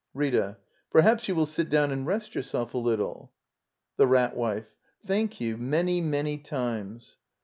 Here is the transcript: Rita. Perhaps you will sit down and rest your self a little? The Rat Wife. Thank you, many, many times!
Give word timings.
Rita. 0.15 0.57
Perhaps 0.89 1.27
you 1.27 1.35
will 1.35 1.45
sit 1.45 1.69
down 1.69 1.91
and 1.91 2.07
rest 2.07 2.33
your 2.33 2.41
self 2.41 2.73
a 2.73 2.79
little? 2.79 3.31
The 3.97 4.07
Rat 4.07 4.35
Wife. 4.35 4.73
Thank 5.05 5.39
you, 5.39 5.57
many, 5.57 6.01
many 6.01 6.39
times! 6.39 7.19